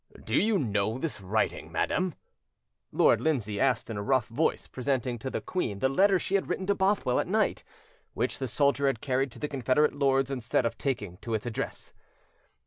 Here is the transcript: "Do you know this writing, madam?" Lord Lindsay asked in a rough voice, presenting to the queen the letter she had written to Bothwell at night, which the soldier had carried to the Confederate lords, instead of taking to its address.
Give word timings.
"Do 0.23 0.35
you 0.35 0.57
know 0.57 0.97
this 0.97 1.21
writing, 1.21 1.71
madam?" 1.71 2.15
Lord 2.91 3.21
Lindsay 3.21 3.59
asked 3.59 3.87
in 3.87 3.97
a 3.97 4.01
rough 4.01 4.27
voice, 4.29 4.65
presenting 4.65 5.19
to 5.19 5.29
the 5.29 5.41
queen 5.41 5.77
the 5.77 5.89
letter 5.89 6.17
she 6.17 6.33
had 6.33 6.49
written 6.49 6.65
to 6.65 6.73
Bothwell 6.73 7.19
at 7.19 7.27
night, 7.27 7.63
which 8.15 8.39
the 8.39 8.47
soldier 8.47 8.87
had 8.87 8.99
carried 8.99 9.31
to 9.33 9.37
the 9.37 9.47
Confederate 9.47 9.93
lords, 9.93 10.31
instead 10.31 10.65
of 10.65 10.75
taking 10.75 11.17
to 11.17 11.35
its 11.35 11.45
address. 11.45 11.93